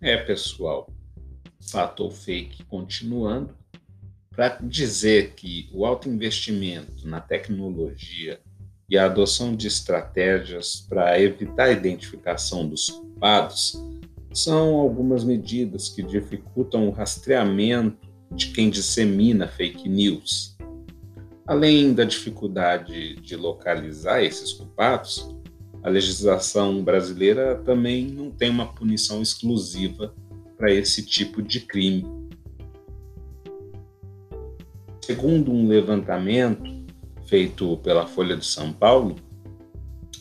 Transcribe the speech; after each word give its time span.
É, 0.00 0.16
pessoal, 0.16 0.90
fato 1.70 2.04
ou 2.04 2.10
fake 2.10 2.64
continuando, 2.64 3.54
para 4.30 4.58
dizer 4.62 5.34
que 5.34 5.68
o 5.70 5.84
alto 5.84 6.08
investimento 6.08 7.06
na 7.06 7.20
tecnologia 7.20 8.40
e 8.88 8.96
a 8.96 9.04
adoção 9.04 9.54
de 9.54 9.66
estratégias 9.66 10.80
para 10.88 11.20
evitar 11.20 11.64
a 11.64 11.72
identificação 11.72 12.66
dos 12.66 12.88
culpados 12.88 13.74
são 14.32 14.76
algumas 14.76 15.24
medidas 15.24 15.90
que 15.90 16.02
dificultam 16.02 16.88
o 16.88 16.90
rastreamento 16.90 18.09
de 18.30 18.48
quem 18.48 18.70
dissemina 18.70 19.48
fake 19.48 19.88
news. 19.88 20.56
Além 21.46 21.92
da 21.92 22.04
dificuldade 22.04 23.16
de 23.16 23.34
localizar 23.34 24.22
esses 24.22 24.52
culpados, 24.52 25.34
a 25.82 25.88
legislação 25.88 26.82
brasileira 26.84 27.56
também 27.64 28.06
não 28.06 28.30
tem 28.30 28.50
uma 28.50 28.72
punição 28.72 29.22
exclusiva 29.22 30.14
para 30.56 30.72
esse 30.72 31.04
tipo 31.04 31.42
de 31.42 31.60
crime. 31.60 32.06
Segundo 35.02 35.50
um 35.50 35.66
levantamento 35.66 36.70
feito 37.26 37.78
pela 37.78 38.06
Folha 38.06 38.36
de 38.36 38.44
São 38.44 38.72
Paulo, 38.72 39.16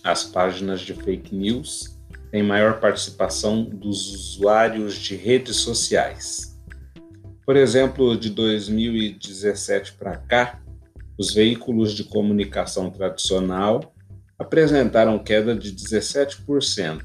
as 0.03 0.23
páginas 0.23 0.81
de 0.81 0.93
fake 0.93 1.35
news 1.35 1.99
têm 2.31 2.41
maior 2.41 2.79
participação 2.79 3.63
dos 3.63 4.13
usuários 4.13 4.95
de 4.95 5.15
redes 5.15 5.57
sociais. 5.57 6.48
Por 7.49 7.57
exemplo, 7.57 8.15
de 8.15 8.29
2017 8.29 9.93
para 9.93 10.17
cá, 10.17 10.61
os 11.17 11.33
veículos 11.33 11.95
de 11.95 12.03
comunicação 12.03 12.91
tradicional 12.91 13.91
apresentaram 14.37 15.17
queda 15.17 15.55
de 15.55 15.73
17% 15.73 17.03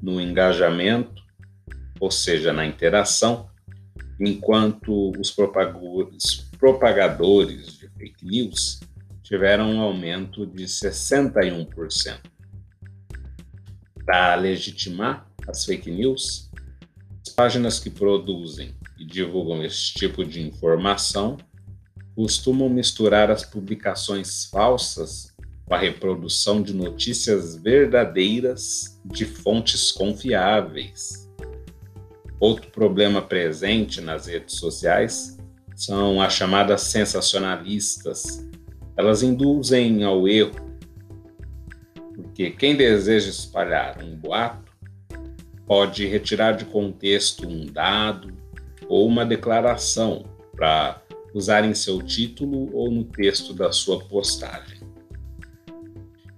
no 0.00 0.18
engajamento, 0.18 1.22
ou 2.00 2.10
seja, 2.10 2.54
na 2.54 2.64
interação, 2.64 3.50
enquanto 4.18 5.12
os 5.20 5.30
propagadores 5.30 6.48
de 7.78 7.90
fake 7.90 8.24
news 8.24 8.80
tiveram 9.22 9.72
um 9.72 9.82
aumento 9.82 10.46
de 10.46 10.64
61%. 10.64 12.18
Para 14.06 14.36
legitimar 14.36 15.30
as 15.46 15.66
fake 15.66 15.90
news, 15.90 16.50
as 17.20 17.28
páginas 17.34 17.78
que 17.78 17.90
produzem 17.90 18.74
divulgam 19.04 19.64
esse 19.64 19.94
tipo 19.94 20.24
de 20.24 20.42
informação 20.42 21.36
costumam 22.14 22.68
misturar 22.68 23.30
as 23.30 23.44
publicações 23.44 24.46
falsas 24.46 25.32
com 25.64 25.74
a 25.74 25.78
reprodução 25.78 26.62
de 26.62 26.74
notícias 26.74 27.56
verdadeiras 27.56 29.00
de 29.04 29.24
fontes 29.24 29.90
confiáveis. 29.90 31.30
Outro 32.38 32.70
problema 32.70 33.22
presente 33.22 34.00
nas 34.00 34.26
redes 34.26 34.56
sociais 34.56 35.38
são 35.74 36.20
as 36.20 36.32
chamadas 36.32 36.82
sensacionalistas. 36.82 38.46
Elas 38.96 39.22
induzem 39.22 40.02
ao 40.04 40.28
erro, 40.28 40.54
porque 42.14 42.50
quem 42.50 42.76
deseja 42.76 43.30
espalhar 43.30 44.02
um 44.02 44.16
boato 44.16 44.72
pode 45.66 46.06
retirar 46.06 46.52
de 46.52 46.64
contexto 46.66 47.46
um 47.48 47.64
dado 47.64 48.31
ou 48.88 49.06
uma 49.06 49.24
declaração 49.24 50.24
para 50.56 51.02
usar 51.34 51.64
em 51.64 51.74
seu 51.74 52.02
título 52.02 52.74
ou 52.74 52.90
no 52.90 53.04
texto 53.04 53.54
da 53.54 53.72
sua 53.72 54.04
postagem. 54.04 54.80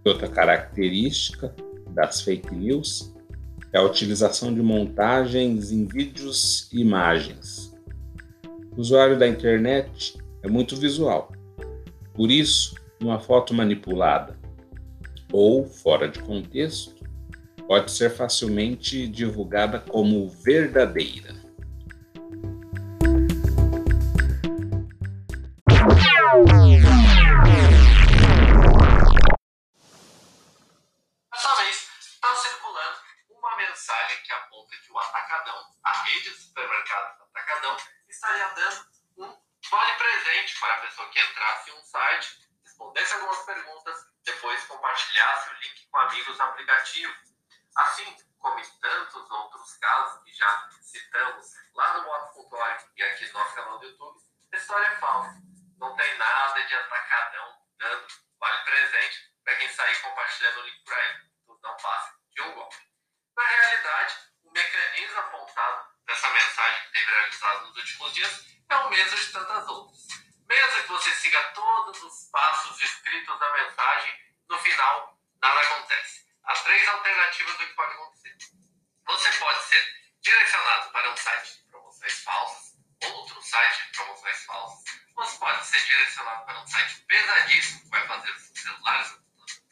Outra 0.05 0.29
característica 0.29 1.55
das 1.91 2.21
fake 2.21 2.55
news 2.55 3.15
é 3.73 3.79
a 3.79 3.83
utilização 3.83 4.55
de 4.55 4.63
montagens 4.63 5.73
em 5.73 5.85
vídeos 5.85 6.69
e 6.73 6.81
imagens. 6.81 7.75
O 8.77 8.81
usuário 8.81 9.19
da 9.19 9.27
internet 9.27 10.17
é 10.43 10.49
muito 10.49 10.77
visual. 10.77 11.33
Por 12.13 12.31
isso, 12.31 12.75
uma 13.01 13.19
foto 13.19 13.53
manipulada 13.53 14.39
ou 15.33 15.65
fora 15.65 16.09
de 16.09 16.21
contexto 16.21 16.95
pode 17.67 17.91
ser 17.91 18.11
facilmente 18.11 19.09
divulgada 19.09 19.81
como 19.81 20.29
verdadeira. 20.29 21.44
Para 40.65 40.75
a 40.77 40.81
pessoa 40.81 41.09
que 41.11 41.21
entrasse 41.21 41.71
em 41.71 41.75
um 41.75 41.83
site, 41.83 42.49
respondesse 42.65 43.15
algumas 43.15 43.39
perguntas, 43.45 44.07
depois 44.25 44.65
compartilhasse 44.65 45.51
o 45.51 45.53
link 45.55 45.87
com 45.89 45.99
amigos 45.99 46.39
no 46.39 46.45
aplicativo. 46.45 47.15
Assim 47.77 48.17
como 48.39 48.59
em 48.59 48.81
tantos 48.81 49.31
outros 49.31 49.77
casos 49.77 50.23
que 50.23 50.33
já 50.33 50.69
citamos 50.81 51.53
lá 51.75 51.99
no 51.99 52.05
Moto.org 52.05 52.85
e 52.97 53.03
aqui 53.03 53.27
no 53.27 53.33
nosso 53.35 53.55
canal 53.55 53.79
do 53.79 53.87
YouTube, 53.87 54.21
a 54.53 54.57
história 54.57 54.87
é 54.87 54.97
falsa. 54.97 55.43
Não 55.79 55.95
tem 55.97 56.19
nada 56.19 56.63
de 56.63 56.75
atacadão 56.75 57.59
dando 57.79 58.07
vale 58.39 58.65
presente 58.65 59.35
para 59.45 59.57
quem 59.57 59.69
sair 59.69 60.01
compartilhando 60.01 60.61
o 60.61 60.63
link 60.63 60.85
por 60.85 60.95
aí. 60.95 61.21
Tudo 61.47 61.61
não 61.63 61.77
passa 61.77 62.15
de 62.31 62.43
um 62.43 62.55
golpe. 62.55 62.77
Na 63.37 63.47
realidade, 63.47 64.15
o 64.45 64.51
mecanismo 64.51 65.19
apontado 65.19 65.94
mensagem 66.35 66.83
que 66.83 66.93
teve 66.93 67.11
realizado 67.11 67.67
nos 67.67 67.77
últimos 67.77 68.13
dias 68.13 68.47
é 68.69 68.77
o 68.77 68.91
mesmo 68.91 69.17
de 69.17 69.33
tantas 69.33 69.69
outras. 69.69 70.09
Mesmo 70.49 70.83
que 70.83 70.89
você 70.89 71.15
siga 71.15 71.43
todos 71.55 72.03
os 72.03 72.31
passos 72.31 72.81
escritos 72.83 73.41
na 73.41 73.53
mensagem, 73.53 74.21
no 74.49 74.59
final 74.59 75.19
nada 75.41 75.61
acontece. 75.61 76.27
Há 76.45 76.55
três 76.55 76.89
alternativas 76.89 77.57
do 77.57 77.67
que 77.67 77.75
pode 77.75 77.93
acontecer. 77.95 78.37
Você 79.07 79.33
pode 79.33 79.63
ser 79.65 80.15
direcionado 80.21 80.91
para 80.91 81.11
um 81.11 81.17
site 81.17 81.57
de 81.57 81.71
promoções 81.71 82.23
falsas, 82.23 82.75
outro 83.05 83.43
site 83.43 83.87
de 83.87 83.97
promoções 83.97 84.45
falsas. 84.45 84.85
Você 85.15 85.39
pode 85.39 85.67
ser 85.67 85.85
direcionado 85.85 86.45
para 86.45 86.61
um 86.61 86.67
site 86.67 87.01
pesadíssimo 87.07 87.83
que 87.83 87.89
vai 87.91 88.07
fazer 88.07 88.31
os 88.31 88.61
celulares 88.61 89.19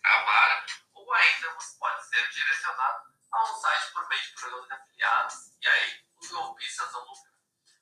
travar, 0.02 0.66
ou 0.94 1.12
ainda 1.12 1.54
você 1.54 1.78
pode 1.78 2.08
ser 2.08 2.28
direcionado 2.30 3.12
a 3.32 3.42
um 3.42 3.60
site 3.60 3.92
por 3.92 4.08
meio 4.08 4.22
de 4.22 4.32
programas 4.32 4.66
de 4.66 4.74
afiliados, 4.74 5.34
e 5.60 5.68
aí 5.68 6.01
os 6.32 6.38
golpistas 6.38 6.93
lucrar. 6.94 7.34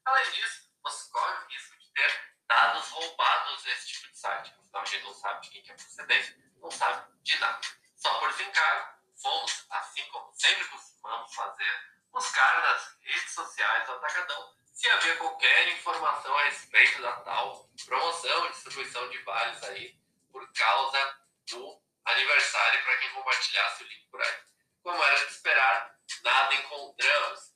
Além 0.05 0.31
disso, 0.33 0.69
você 0.83 1.11
corre 1.11 1.45
o 1.45 1.47
risco 1.47 1.79
de 1.79 1.93
ter 1.93 2.35
dados 2.49 2.89
roubados 2.89 3.65
nesse 3.65 3.89
tipo 3.89 4.11
de 4.11 4.19
site. 4.19 4.55
Então 4.69 4.81
a 4.81 4.85
gente 4.85 5.05
não 5.05 5.15
sabe 5.15 5.41
de 5.43 5.51
quem 5.51 5.69
é 5.69 5.73
a 5.73 5.77
procedência, 5.77 6.37
não 6.61 6.71
sabe 6.71 7.23
de 7.23 7.39
nada. 7.39 7.61
Só 7.97 8.19
por 8.19 8.31
desencargo, 8.31 8.99
fomos, 9.23 9.67
assim 9.71 10.05
como 10.11 10.33
sempre 10.35 10.65
costumamos 10.67 11.35
fazer, 11.35 11.91
buscar 12.11 12.63
nas 12.63 12.97
redes 13.01 13.33
sociais 13.33 13.87
do 13.87 13.93
Atacadão 13.93 14.57
se 14.73 14.89
havia 14.89 15.17
qualquer 15.17 15.69
informação 15.69 16.37
a 16.37 16.45
respeito 16.45 17.03
da 17.03 17.13
tal 17.21 17.69
promoção 17.85 18.47
e 18.47 18.51
distribuição 18.51 19.09
de 19.11 19.19
vales 19.19 19.63
aí 19.65 19.97
por 20.33 20.51
causa 20.55 21.21
do 21.51 21.81
aniversário 22.05 22.83
para 22.85 22.97
quem 22.99 23.11
compartilhasse 23.11 23.85
o 23.85 23.87
link 23.87 24.09
por 24.11 24.23
aí. 24.23 24.41
Como 24.83 25.03
era 25.05 25.27
de 25.27 25.33
esperar, 25.33 25.99
nada 26.23 26.55
encontramos. 26.55 27.50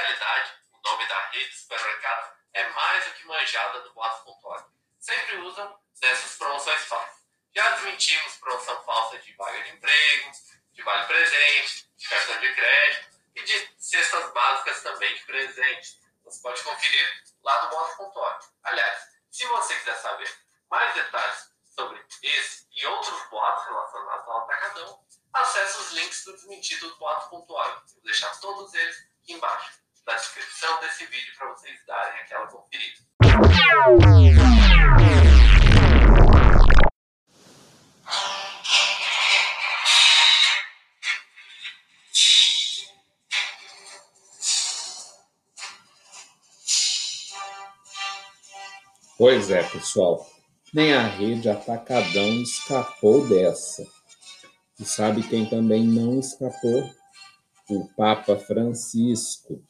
Realidade, 0.00 0.52
o 0.72 0.90
nome 0.90 1.06
da 1.06 1.26
rede 1.26 1.50
de 1.50 1.58
supermercados 1.58 2.30
é 2.54 2.66
mais 2.70 3.04
do 3.04 3.12
que 3.12 3.26
manjada 3.26 3.82
do 3.82 3.92
boato.org. 3.92 4.64
Sempre 4.98 5.36
usam 5.40 5.78
dessas 6.00 6.38
promoções 6.38 6.80
falsas. 6.84 7.20
Já 7.54 7.68
desmentimos 7.72 8.36
promoção 8.36 8.82
falsa 8.82 9.18
de 9.18 9.30
vaga 9.34 9.62
de 9.62 9.72
emprego, 9.72 10.32
de 10.72 10.82
vale 10.82 11.06
presente, 11.06 11.86
de 11.98 12.08
cartão 12.08 12.40
de 12.40 12.54
crédito 12.54 13.18
e 13.36 13.42
de 13.42 13.74
cestas 13.78 14.32
básicas 14.32 14.82
também 14.82 15.14
de 15.14 15.22
presente. 15.24 16.00
Você 16.24 16.40
pode 16.40 16.62
conferir 16.62 17.22
lá 17.42 17.64
no 17.64 17.68
boato.org. 17.68 18.46
Aliás, 18.64 19.06
se 19.30 19.44
você 19.44 19.76
quiser 19.80 19.96
saber 19.96 20.34
mais 20.70 20.94
detalhes 20.94 21.52
sobre 21.74 22.02
esse 22.22 22.66
e 22.72 22.86
outros 22.86 23.22
boatos 23.28 23.66
relacionados 23.66 24.28
ao 24.28 24.44
atacadão, 24.44 25.04
acesse 25.34 25.78
os 25.78 25.92
links 25.92 26.24
do 26.24 26.32
desmentido 26.32 26.88
do 26.88 26.96
boato.org. 26.96 27.82
Vou 27.92 28.02
deixar 28.02 28.34
todos 28.40 28.72
eles 28.72 28.96
aqui 29.20 29.34
embaixo 29.34 29.79
Pois 49.20 49.50
é, 49.50 49.62
pessoal. 49.62 50.26
Nem 50.72 50.94
a 50.94 51.02
rede 51.02 51.46
Atacadão 51.46 52.42
escapou 52.42 53.28
dessa. 53.28 53.86
E 54.78 54.84
sabe 54.86 55.22
quem 55.22 55.44
também 55.44 55.84
não 55.84 56.18
escapou? 56.18 56.90
O 57.68 57.86
Papa 57.94 58.38
Francisco. 58.38 59.62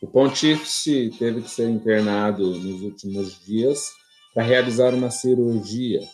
O 0.00 0.06
pontífice 0.06 1.12
teve 1.18 1.42
que 1.42 1.50
ser 1.50 1.68
internado 1.68 2.54
nos 2.54 2.80
últimos 2.82 3.44
dias 3.44 3.90
para 4.32 4.44
realizar 4.44 4.94
uma 4.94 5.10
cirurgia. 5.10 6.08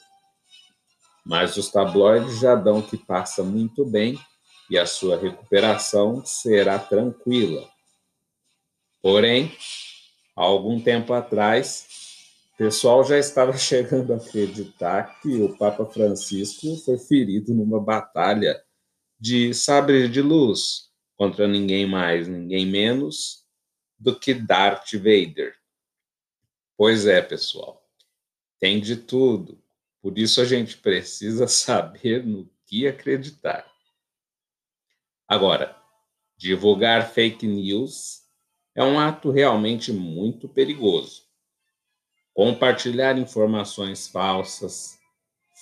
Mas 1.26 1.58
os 1.58 1.70
tabloides 1.70 2.40
já 2.40 2.54
dão 2.54 2.80
que 2.80 2.96
passa 2.96 3.42
muito 3.42 3.84
bem 3.84 4.18
e 4.70 4.78
a 4.78 4.86
sua 4.86 5.18
recuperação 5.18 6.24
será 6.24 6.78
tranquila. 6.78 7.68
Porém, 9.02 9.54
há 10.34 10.42
algum 10.42 10.80
tempo 10.80 11.12
atrás, 11.12 11.92
o 12.54 12.56
pessoal 12.56 13.04
já 13.04 13.18
estava 13.18 13.52
chegando 13.58 14.12
a 14.12 14.16
acreditar 14.16 15.20
que 15.20 15.42
o 15.42 15.56
Papa 15.56 15.84
Francisco 15.86 16.76
foi 16.84 16.96
ferido 16.98 17.52
numa 17.52 17.80
batalha 17.80 18.62
de 19.18 19.52
sabre 19.52 20.08
de 20.08 20.22
luz 20.22 20.90
contra 21.16 21.48
ninguém 21.48 21.86
mais, 21.86 22.28
ninguém 22.28 22.64
menos 22.64 23.44
do 23.98 24.18
que 24.18 24.34
Darth 24.34 24.92
Vader. 24.92 25.54
Pois 26.76 27.06
é, 27.06 27.20
pessoal, 27.20 27.84
tem 28.60 28.80
de 28.80 28.96
tudo. 28.96 29.60
Por 30.00 30.16
isso 30.18 30.40
a 30.40 30.44
gente 30.44 30.76
precisa 30.78 31.46
saber 31.48 32.24
no 32.24 32.48
que 32.66 32.86
acreditar. 32.86 33.68
Agora, 35.26 35.76
divulgar 36.36 37.10
fake 37.10 37.46
news 37.46 38.22
é 38.74 38.84
um 38.84 38.98
ato 38.98 39.30
realmente 39.30 39.92
muito 39.92 40.48
perigoso. 40.48 41.24
Compartilhar 42.34 43.16
informações 43.16 44.08
falsas, 44.08 44.98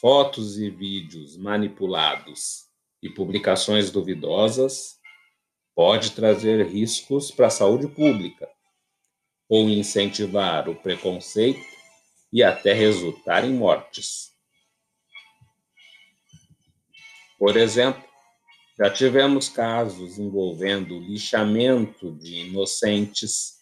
fotos 0.01 0.59
e 0.59 0.71
vídeos 0.71 1.37
manipulados 1.37 2.65
e 3.03 3.11
publicações 3.11 3.91
duvidosas 3.91 4.99
pode 5.75 6.13
trazer 6.13 6.67
riscos 6.67 7.31
para 7.31 7.49
a 7.49 7.51
saúde 7.51 7.87
pública 7.89 8.49
ou 9.51 9.69
incentivar 9.69 10.67
o 10.67 10.75
preconceito 10.75 11.61
e 12.33 12.43
até 12.43 12.73
resultar 12.73 13.45
em 13.45 13.53
mortes. 13.53 14.33
Por 17.39 17.55
exemplo, 17.59 18.03
já 18.79 18.91
tivemos 18.91 19.51
casos 19.51 20.19
envolvendo 20.19 20.99
lixamento 20.99 22.13
de 22.13 22.47
inocentes, 22.47 23.62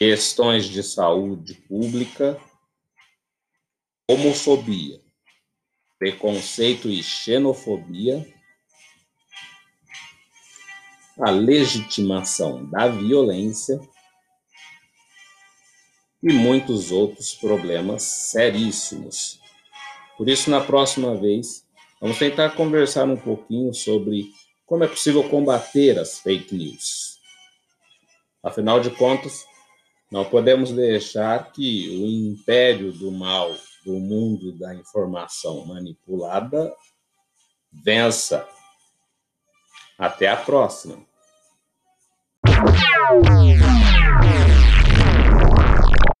questões 0.00 0.64
de 0.64 0.82
saúde 0.82 1.54
pública, 1.68 2.40
homofobia, 4.08 5.00
preconceito 5.98 6.88
e 6.88 7.02
xenofobia, 7.02 8.26
a 11.20 11.30
legitimação 11.30 12.64
da 12.70 12.88
violência 12.88 13.78
e 16.22 16.32
muitos 16.32 16.90
outros 16.90 17.34
problemas 17.34 18.02
seríssimos. 18.02 19.38
Por 20.16 20.28
isso, 20.28 20.50
na 20.50 20.60
próxima 20.60 21.14
vez, 21.14 21.68
Vamos 22.00 22.18
tentar 22.18 22.56
conversar 22.56 23.04
um 23.04 23.16
pouquinho 23.16 23.74
sobre 23.74 24.32
como 24.64 24.82
é 24.82 24.88
possível 24.88 25.22
combater 25.28 25.98
as 25.98 26.18
fake 26.18 26.54
news. 26.54 27.20
Afinal 28.42 28.80
de 28.80 28.88
contas, 28.88 29.44
não 30.10 30.24
podemos 30.24 30.72
deixar 30.72 31.52
que 31.52 31.88
o 31.88 32.06
império 32.06 32.92
do 32.92 33.12
mal 33.12 33.54
do 33.84 33.92
mundo 33.92 34.52
da 34.58 34.74
informação 34.74 35.64
manipulada 35.66 36.74
vença. 37.72 38.46
Até 39.96 40.28
a 40.28 40.36
próxima. 40.36 40.98